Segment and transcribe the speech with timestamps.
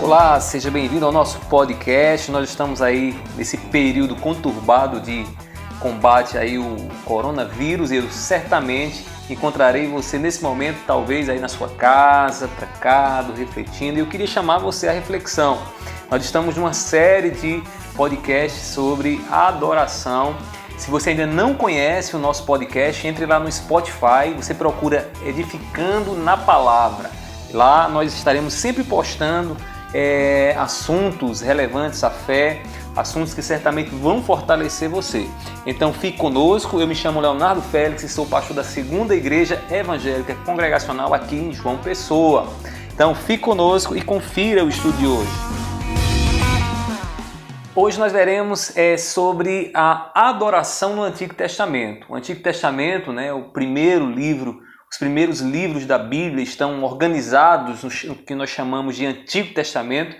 [0.00, 2.30] Olá, seja bem-vindo ao nosso podcast.
[2.30, 5.26] Nós estamos aí nesse período conturbado de
[5.80, 11.70] combate aí o coronavírus e eu certamente encontrarei você nesse momento, talvez aí na sua
[11.70, 13.98] casa, trancado, refletindo.
[13.98, 15.58] E eu queria chamar você à reflexão.
[16.08, 17.62] Nós estamos numa série de
[18.00, 20.34] podcasts sobre adoração.
[20.78, 26.14] Se você ainda não conhece o nosso podcast, entre lá no Spotify, você procura Edificando
[26.14, 27.10] na Palavra.
[27.52, 29.54] Lá nós estaremos sempre postando
[29.92, 32.62] é, assuntos relevantes à fé,
[32.96, 35.28] assuntos que certamente vão fortalecer você.
[35.66, 40.34] Então fique conosco, eu me chamo Leonardo Félix e sou pastor da segunda igreja evangélica
[40.46, 42.48] congregacional aqui em João Pessoa.
[42.94, 45.59] Então fique conosco e confira o estudo de hoje.
[47.82, 52.06] Hoje nós veremos é, sobre a adoração no Antigo Testamento.
[52.10, 54.60] O Antigo Testamento, né, o primeiro livro
[54.92, 60.14] os primeiros livros da Bíblia estão organizados no que nós chamamos de Antigo Testamento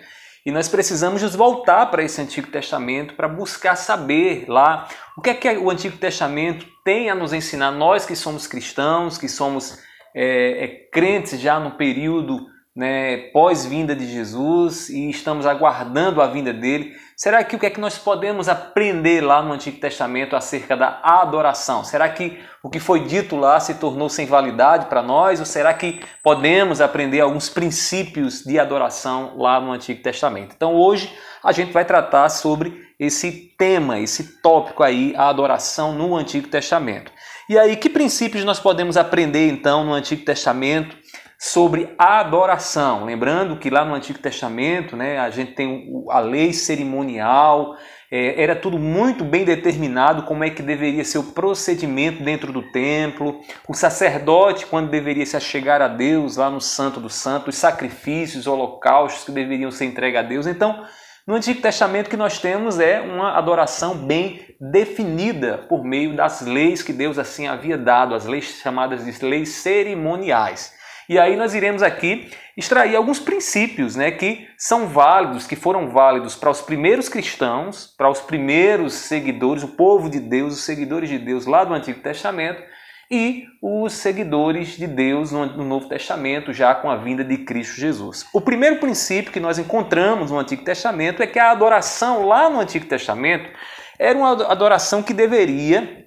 [0.46, 5.28] e nós precisamos nos voltar para esse Antigo Testamento para buscar saber lá o que
[5.28, 9.78] é que o Antigo Testamento tem a nos ensinar, nós que somos cristãos, que somos
[10.14, 12.40] é, é, crentes já no período
[12.74, 16.92] né, pós-vinda de Jesus e estamos aguardando a vinda dele.
[17.16, 21.00] Será que o que é que nós podemos aprender lá no Antigo Testamento acerca da
[21.02, 21.84] adoração?
[21.84, 25.40] Será que o que foi dito lá se tornou sem validade para nós?
[25.40, 30.54] Ou será que podemos aprender alguns princípios de adoração lá no Antigo Testamento?
[30.56, 36.14] Então hoje a gente vai tratar sobre esse tema, esse tópico aí, a adoração no
[36.14, 37.10] Antigo Testamento.
[37.50, 40.96] E aí, que princípios nós podemos aprender então no Antigo Testamento
[41.42, 43.06] sobre adoração.
[43.06, 47.78] Lembrando que lá no Antigo Testamento, né, a gente tem a lei cerimonial,
[48.10, 52.70] é, era tudo muito bem determinado como é que deveria ser o procedimento dentro do
[52.70, 57.60] templo, o sacerdote quando deveria se achegar a Deus lá no Santo dos Santos, os
[57.60, 60.46] sacrifícios, holocaustos que deveriam ser entregues a Deus.
[60.46, 60.84] Então,
[61.26, 66.82] no Antigo Testamento que nós temos é uma adoração bem definida por meio das leis
[66.82, 70.78] que Deus assim havia dado, as leis chamadas de leis cerimoniais.
[71.10, 76.36] E aí nós iremos aqui extrair alguns princípios né, que são válidos, que foram válidos
[76.36, 81.18] para os primeiros cristãos, para os primeiros seguidores, o povo de Deus, os seguidores de
[81.18, 82.62] Deus lá do Antigo Testamento
[83.10, 88.24] e os seguidores de Deus no Novo Testamento, já com a vinda de Cristo Jesus.
[88.32, 92.60] O primeiro princípio que nós encontramos no Antigo Testamento é que a adoração lá no
[92.60, 93.50] Antigo Testamento
[93.98, 96.04] era uma adoração que deveria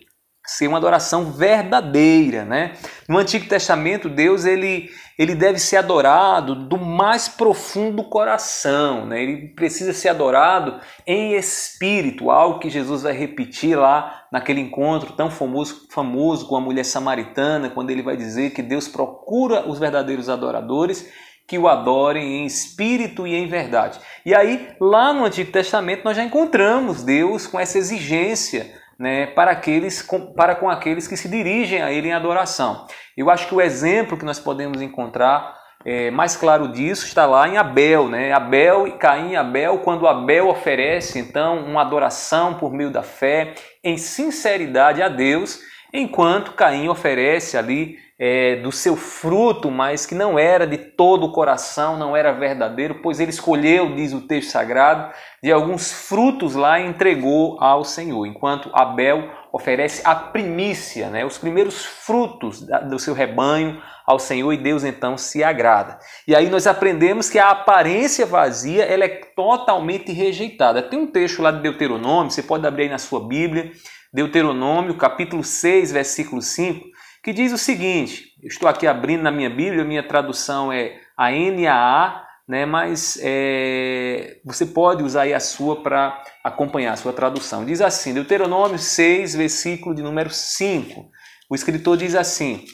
[0.54, 2.74] ser uma adoração verdadeira, né?
[3.08, 9.22] No Antigo Testamento, Deus ele, ele deve ser adorado do mais profundo coração, né?
[9.22, 15.30] Ele precisa ser adorado em espírito, algo que Jesus vai repetir lá naquele encontro tão
[15.30, 20.30] famoso, famoso com a mulher samaritana, quando ele vai dizer que Deus procura os verdadeiros
[20.30, 21.12] adoradores
[21.48, 24.00] que o adorem em espírito e em verdade.
[24.26, 29.52] E aí, lá no Antigo Testamento, nós já encontramos Deus com essa exigência né, para,
[29.52, 32.86] aqueles, para com aqueles que se dirigem a Ele em adoração.
[33.18, 37.48] Eu acho que o exemplo que nós podemos encontrar é, mais claro disso está lá
[37.48, 38.32] em Abel, né?
[38.32, 43.54] Abel e Caim Abel, quando Abel oferece então uma adoração por meio da fé
[43.84, 45.60] em sinceridade a Deus,
[45.94, 51.32] enquanto Caim oferece ali é, do seu fruto, mas que não era de todo o
[51.34, 55.14] coração, não era verdadeiro, pois ele escolheu, diz o texto sagrado,
[55.44, 61.38] de alguns frutos lá e entregou ao Senhor, enquanto Abel oferece a primícia, né, os
[61.38, 66.00] primeiros frutos do seu rebanho ao Senhor e Deus então se agrada.
[66.26, 70.82] E aí nós aprendemos que a aparência vazia ela é totalmente rejeitada.
[70.82, 73.70] Tem um texto lá de Deuteronômio, você pode abrir aí na sua Bíblia,
[74.14, 76.86] Deuteronômio, capítulo 6, versículo 5,
[77.24, 82.26] que diz o seguinte: estou aqui abrindo na minha Bíblia, minha tradução é a NAA,
[82.48, 87.66] né, mas é, você pode usar aí a sua para acompanhar a sua tradução.
[87.66, 91.10] Diz assim, Deuteronômio 6, versículo de número 5.
[91.50, 92.66] O escritor diz assim,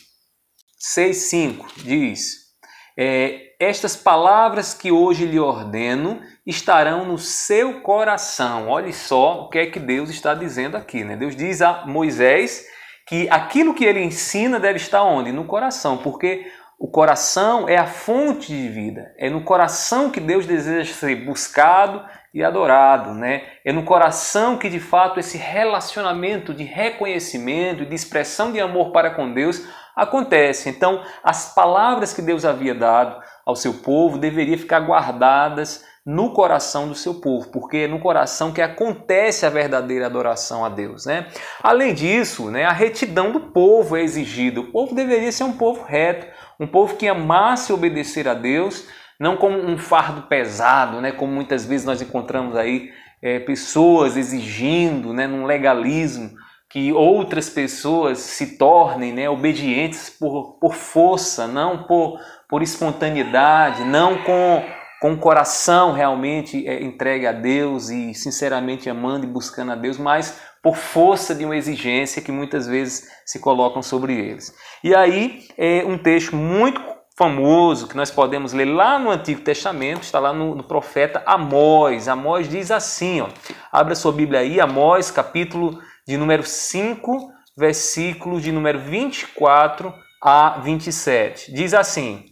[0.79, 2.49] 6, 5, diz,
[2.97, 8.69] é, estas palavras que hoje lhe ordeno estarão no seu coração.
[8.69, 11.03] Olhe só o que é que Deus está dizendo aqui.
[11.03, 11.15] Né?
[11.15, 12.65] Deus diz a Moisés
[13.09, 15.31] que aquilo que ele ensina deve estar onde?
[15.31, 16.45] No coração, porque
[16.77, 19.11] o coração é a fonte de vida.
[19.17, 23.41] É no coração que Deus deseja ser buscado e adorado, né?
[23.65, 28.91] É no coração que de fato esse relacionamento de reconhecimento e de expressão de amor
[28.91, 30.69] para com Deus acontece.
[30.69, 36.87] Então, as palavras que Deus havia dado ao seu povo deveriam ficar guardadas no coração
[36.87, 41.05] do seu povo, porque é no coração que acontece a verdadeira adoração a Deus.
[41.05, 41.27] Né?
[41.61, 44.59] Além disso, né, a retidão do povo é exigida.
[44.59, 46.27] O povo deveria ser um povo reto,
[46.59, 48.87] um povo que amasse obedecer a Deus,
[49.19, 52.89] não como um fardo pesado, né, como muitas vezes nós encontramos aí
[53.21, 56.31] é, pessoas exigindo, né, num legalismo,
[56.69, 64.23] que outras pessoas se tornem né, obedientes por, por força, não por, por espontaneidade, não
[64.23, 64.63] com,
[64.99, 69.97] com o coração realmente é, entregue a Deus e sinceramente amando e buscando a Deus,
[69.97, 74.53] mas por força de uma exigência que muitas vezes se colocam sobre eles.
[74.83, 76.81] E aí é um texto muito
[77.17, 82.07] famoso que nós podemos ler lá no Antigo Testamento, está lá no, no profeta Amós.
[82.07, 83.29] Amós diz assim, ó,
[83.71, 91.53] abra sua Bíblia aí, Amós, capítulo de número 5, versículo de número 24 a 27.
[91.53, 92.25] Diz assim: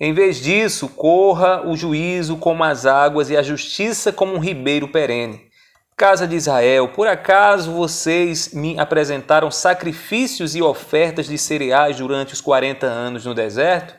[0.00, 4.86] Em vez disso, corra o juízo como as águas e a justiça como um ribeiro
[4.86, 5.48] perene.
[5.96, 12.40] Casa de Israel, por acaso vocês me apresentaram sacrifícios e ofertas de cereais durante os
[12.40, 13.96] 40 anos no deserto?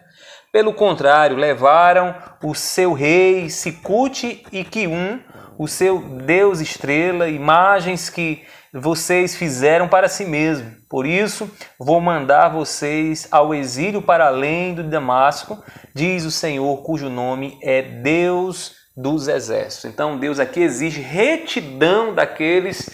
[0.51, 5.19] Pelo contrário, levaram o seu rei Sicute e Quium,
[5.59, 8.43] o seu deus estrela, imagens que
[8.73, 10.71] vocês fizeram para si mesmo.
[10.89, 11.49] Por isso,
[11.79, 15.63] vou mandar vocês ao exílio para além do Damasco,
[15.93, 19.85] diz o Senhor, cujo nome é Deus dos exércitos.
[19.85, 22.89] Então Deus aqui exige retidão daqueles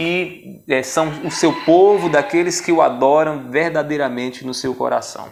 [0.00, 5.28] que é, são o seu povo, daqueles que o adoram verdadeiramente no seu coração.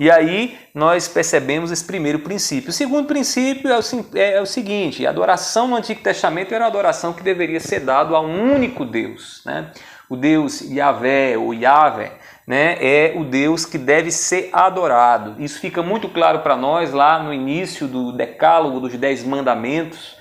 [0.00, 2.70] E aí nós percebemos esse primeiro princípio.
[2.70, 3.82] O segundo princípio é o,
[4.14, 7.80] é, é o seguinte: a adoração no Antigo Testamento era uma adoração que deveria ser
[7.80, 9.42] dado a um único Deus.
[9.44, 9.70] Né?
[10.08, 12.12] O Deus Yahvé ou Yahvé
[12.46, 15.36] né, é o Deus que deve ser adorado.
[15.38, 20.15] Isso fica muito claro para nós lá no início do Decálogo dos Dez Mandamentos.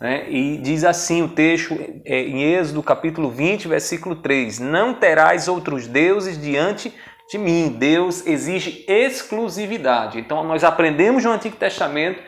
[0.00, 5.46] Né, e diz assim o texto é, em Êxodo capítulo 20, versículo 3: Não terás
[5.46, 6.92] outros deuses diante
[7.30, 7.76] de mim.
[7.78, 10.18] Deus exige exclusividade.
[10.18, 12.18] Então nós aprendemos no Antigo Testamento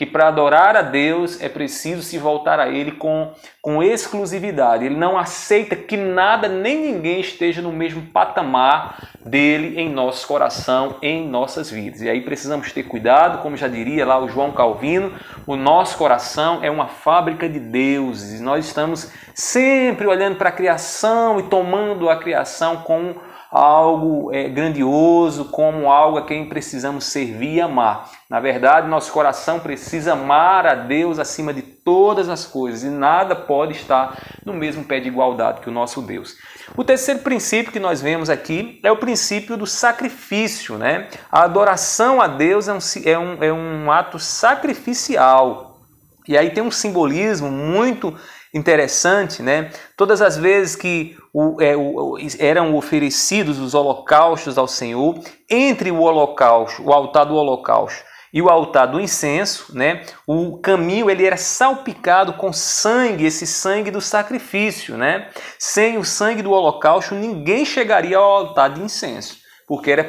[0.00, 4.86] que para adorar a Deus é preciso se voltar a Ele com, com exclusividade.
[4.86, 10.96] Ele não aceita que nada nem ninguém esteja no mesmo patamar dele em nosso coração,
[11.02, 12.00] em nossas vidas.
[12.00, 15.12] E aí precisamos ter cuidado, como já diria lá o João Calvino,
[15.46, 18.40] o nosso coração é uma fábrica de deuses.
[18.40, 23.16] Nós estamos sempre olhando para a criação e tomando a criação com
[23.50, 28.08] algo é, grandioso, como algo a quem precisamos servir e amar.
[28.28, 33.34] Na verdade, nosso coração precisa amar a Deus acima de todas as coisas e nada
[33.34, 36.36] pode estar no mesmo pé de igualdade que o nosso Deus.
[36.76, 40.78] O terceiro princípio que nós vemos aqui é o princípio do sacrifício.
[40.78, 41.08] Né?
[41.32, 45.80] A adoração a Deus é um, é um, é um ato sacrificial.
[46.28, 48.16] E aí tem um simbolismo muito
[48.52, 49.70] interessante, né?
[49.96, 55.18] Todas as vezes que o, é, o, eram oferecidos os holocaustos ao Senhor,
[55.48, 60.02] entre o holocausto, o altar do holocausto e o altar do incenso, né?
[60.26, 65.28] O caminho ele era salpicado com sangue, esse sangue do sacrifício, né?
[65.58, 69.38] Sem o sangue do holocausto, ninguém chegaria ao altar de incenso,
[69.70, 70.04] porque era,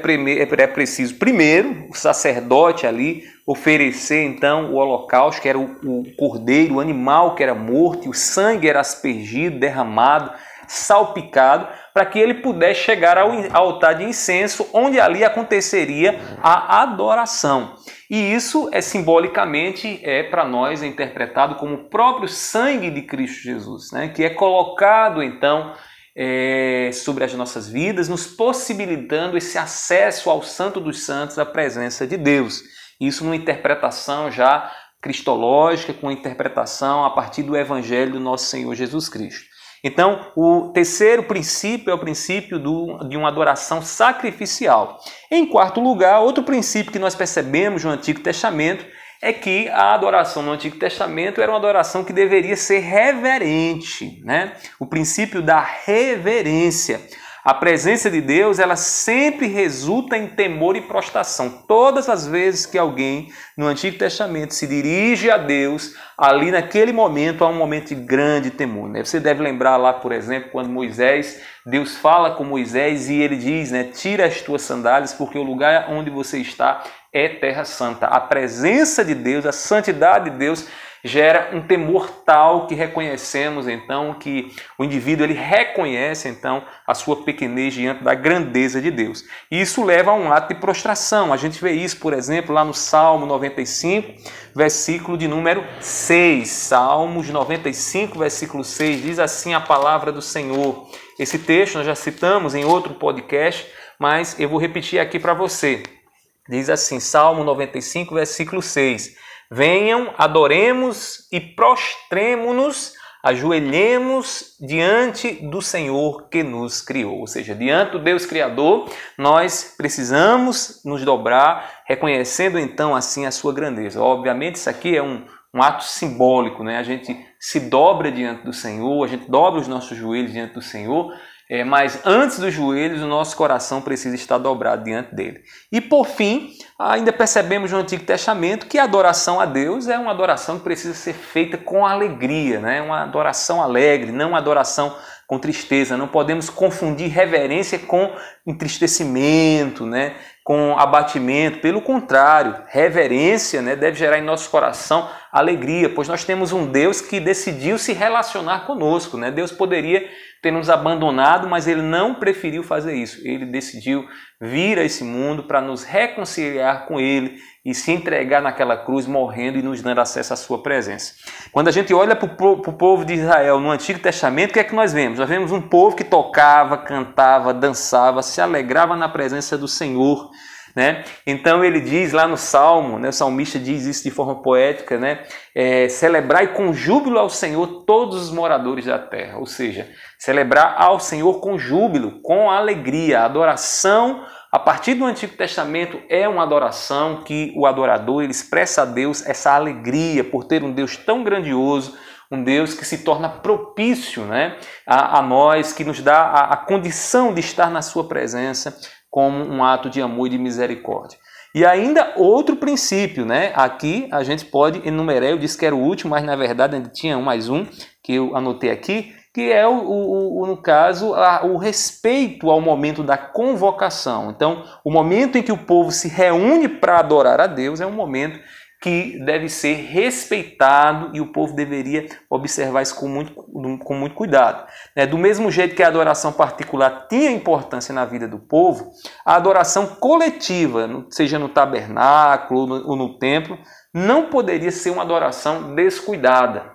[0.57, 6.77] era preciso primeiro o sacerdote ali oferecer então o holocausto, que era o, o cordeiro,
[6.77, 10.31] o animal que era morto, e o sangue era aspergido, derramado,
[10.67, 17.75] salpicado, para que ele pudesse chegar ao altar de incenso, onde ali aconteceria a adoração.
[18.09, 23.43] E isso é simbolicamente é para nós é interpretado como o próprio sangue de Cristo
[23.43, 24.07] Jesus, né?
[24.07, 25.73] que é colocado então
[26.15, 32.05] é, sobre as nossas vidas, nos possibilitando esse acesso ao Santo dos Santos, à presença
[32.05, 32.61] de Deus.
[32.99, 39.09] Isso numa interpretação já cristológica, com interpretação a partir do Evangelho do nosso Senhor Jesus
[39.09, 39.49] Cristo.
[39.83, 44.99] Então, o terceiro princípio é o princípio do, de uma adoração sacrificial.
[45.31, 48.85] Em quarto lugar, outro princípio que nós percebemos no Antigo Testamento
[49.21, 54.53] é que a adoração no Antigo Testamento era uma adoração que deveria ser reverente, né?
[54.79, 56.99] O princípio da reverência.
[57.43, 61.63] A presença de Deus, ela sempre resulta em temor e prostração.
[61.67, 67.43] Todas as vezes que alguém no Antigo Testamento se dirige a Deus, ali naquele momento
[67.43, 68.89] há um momento de grande temor.
[68.89, 69.03] Né?
[69.03, 73.71] Você deve lembrar lá, por exemplo, quando Moisés, Deus fala com Moisés e ele diz,
[73.71, 76.83] né, tira as tuas sandálias porque o lugar onde você está
[77.13, 78.07] é terra santa.
[78.07, 80.67] A presença de Deus, a santidade de Deus
[81.03, 87.23] gera um temor tal que reconhecemos então que o indivíduo ele reconhece então a sua
[87.23, 89.25] pequenez diante da grandeza de Deus.
[89.49, 91.33] E isso leva a um ato de prostração.
[91.33, 94.13] A gente vê isso, por exemplo, lá no Salmo 95,
[94.55, 96.47] versículo de número 6.
[96.47, 100.87] Salmos 95, versículo 6 diz assim a palavra do Senhor.
[101.17, 103.67] Esse texto nós já citamos em outro podcast,
[103.99, 106.00] mas eu vou repetir aqui para você.
[106.49, 109.15] Diz assim, Salmo 95, versículo 6:
[109.49, 112.93] Venham, adoremos e prostremo-nos,
[113.23, 117.19] ajoelhemos diante do Senhor que nos criou.
[117.19, 123.53] Ou seja, diante do Deus Criador, nós precisamos nos dobrar, reconhecendo então assim a sua
[123.53, 124.01] grandeza.
[124.01, 126.77] Obviamente, isso aqui é um, um ato simbólico, né?
[126.77, 130.61] A gente se dobra diante do Senhor, a gente dobra os nossos joelhos diante do
[130.61, 131.11] Senhor,
[131.49, 135.41] é, mas antes dos joelhos, o nosso coração precisa estar dobrado diante dele.
[135.69, 140.11] E por fim, ainda percebemos no Antigo Testamento que a adoração a Deus é uma
[140.11, 142.81] adoração que precisa ser feita com alegria, né?
[142.81, 144.95] uma adoração alegre, não uma adoração
[145.27, 145.97] com tristeza.
[145.97, 148.15] Não podemos confundir reverência com
[148.47, 150.15] entristecimento, né?
[150.43, 151.59] com abatimento.
[151.59, 156.99] Pelo contrário, reverência né, deve gerar em nosso coração alegria, pois nós temos um Deus
[156.99, 159.17] que decidiu se relacionar conosco.
[159.17, 159.31] Né?
[159.31, 160.07] Deus poderia
[160.41, 163.21] ter nos abandonado, mas ele não preferiu fazer isso.
[163.23, 164.05] Ele decidiu
[164.39, 169.59] vir a esse mundo para nos reconciliar com ele e se entregar naquela cruz, morrendo
[169.59, 171.13] e nos dando acesso à sua presença.
[171.51, 174.63] Quando a gente olha para o povo de Israel no Antigo Testamento, o que é
[174.63, 175.19] que nós vemos?
[175.19, 180.31] Nós vemos um povo que tocava, cantava, dançava, se alegrava na presença do Senhor.
[180.75, 181.03] Né?
[181.27, 185.23] Então ele diz lá no Salmo, né, o salmista diz isso de forma poética, né?
[185.53, 190.99] É, celebrai com júbilo ao Senhor todos os moradores da terra, ou seja, celebrar ao
[190.99, 193.23] Senhor com júbilo, com alegria.
[193.23, 198.85] Adoração a partir do Antigo Testamento é uma adoração que o adorador ele expressa a
[198.85, 201.97] Deus essa alegria por ter um Deus tão grandioso,
[202.29, 206.57] um Deus que se torna propício né, a, a nós, que nos dá a, a
[206.57, 208.77] condição de estar na sua presença
[209.11, 211.19] como um ato de amor e de misericórdia.
[211.53, 213.51] E ainda outro princípio, né?
[213.53, 216.89] Aqui a gente pode enumerar, eu disse que era o último, mas na verdade ainda
[216.89, 217.65] tinha mais um
[218.01, 222.61] que eu anotei aqui, que é, o, o, o no caso, a, o respeito ao
[222.61, 224.31] momento da convocação.
[224.31, 227.91] Então, o momento em que o povo se reúne para adorar a Deus é um
[227.91, 228.39] momento
[228.81, 234.65] que deve ser respeitado e o povo deveria observar isso com muito, com muito cuidado.
[234.95, 235.05] Né?
[235.05, 238.91] Do mesmo jeito que a adoração particular tinha importância na vida do povo,
[239.23, 243.55] a adoração coletiva, seja no tabernáculo ou no, ou no templo,
[243.93, 246.71] não poderia ser uma adoração descuidada.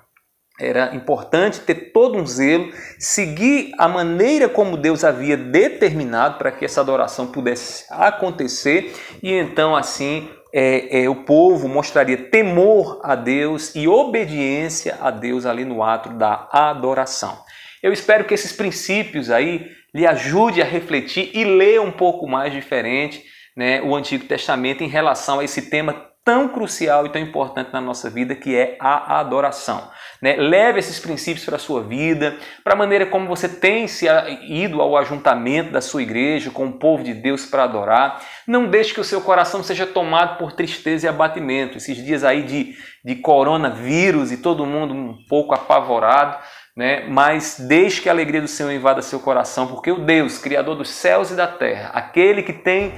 [0.61, 6.65] Era importante ter todo um zelo, seguir a maneira como Deus havia determinado para que
[6.65, 13.75] essa adoração pudesse acontecer e então assim é, é, o povo mostraria temor a Deus
[13.75, 17.39] e obediência a Deus ali no ato da adoração.
[17.83, 22.55] Eu espero que esses princípios aí lhe ajude a refletir e ler um pouco mais
[22.55, 23.23] diferente
[23.55, 27.81] né, o Antigo Testamento em relação a esse tema tão crucial e tão importante na
[27.81, 29.89] nossa vida, que é a adoração.
[30.21, 30.35] Né?
[30.35, 34.07] Leve esses princípios para a sua vida, para a maneira como você tem se
[34.43, 38.21] ido ao ajuntamento da sua igreja, com o povo de Deus para adorar.
[38.45, 41.77] Não deixe que o seu coração seja tomado por tristeza e abatimento.
[41.77, 46.39] Esses dias aí de, de coronavírus e todo mundo um pouco apavorado.
[46.77, 47.07] Né?
[47.09, 50.91] Mas deixe que a alegria do Senhor invada seu coração, porque o Deus, Criador dos
[50.91, 52.93] céus e da terra, aquele que tem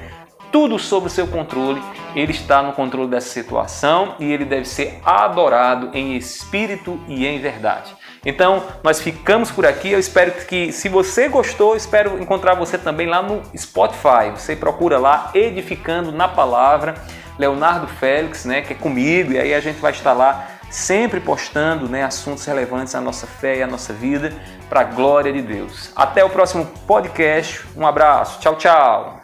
[0.51, 1.83] tudo sob seu controle,
[2.15, 7.39] ele está no controle dessa situação e ele deve ser adorado em espírito e em
[7.39, 7.95] verdade.
[8.25, 9.93] Então, nós ficamos por aqui.
[9.93, 14.31] Eu espero que, se você gostou, espero encontrar você também lá no Spotify.
[14.35, 16.95] Você procura lá Edificando na Palavra,
[17.39, 21.89] Leonardo Félix, né, que é comigo, e aí a gente vai estar lá sempre postando
[21.89, 24.33] né, assuntos relevantes à nossa fé e à nossa vida,
[24.69, 25.93] para a glória de Deus.
[25.97, 27.65] Até o próximo podcast.
[27.77, 28.41] Um abraço.
[28.41, 29.18] Tchau, tchau.